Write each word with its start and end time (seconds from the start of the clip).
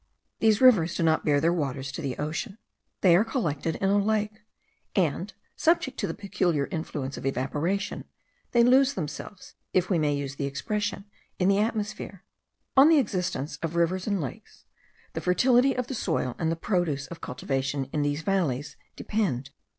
These 0.39 0.61
rivers 0.61 0.95
do 0.95 1.03
not 1.03 1.23
bear 1.25 1.39
their 1.39 1.53
waters 1.53 1.91
to 1.91 2.01
the 2.01 2.17
ocean; 2.17 2.57
they 3.01 3.15
are 3.15 3.23
collected 3.23 3.75
in 3.75 3.89
a 3.91 3.99
lake; 4.03 4.41
and 4.95 5.31
subject 5.55 5.99
to 5.99 6.07
the 6.07 6.15
peculiar 6.15 6.65
influence 6.71 7.17
of 7.17 7.25
evaporation, 7.27 8.05
they 8.51 8.63
lose 8.63 8.95
themselves, 8.95 9.53
if 9.73 9.91
we 9.91 9.99
may 9.99 10.15
use 10.15 10.37
the 10.37 10.47
expression, 10.47 11.05
in 11.37 11.49
the 11.49 11.59
atmosphere. 11.59 12.23
On 12.75 12.89
the 12.89 12.97
existence 12.97 13.59
of 13.61 13.75
rivers 13.75 14.07
and 14.07 14.19
lakes, 14.19 14.65
the 15.13 15.21
fertility 15.21 15.75
of 15.75 15.85
the 15.85 15.93
soil 15.93 16.35
and 16.39 16.51
the 16.51 16.55
produce 16.55 17.05
of 17.05 17.21
cultivation 17.21 17.85
in 17.93 18.01
these 18.01 18.23
valleys 18.23 18.77
depend. 18.95 19.51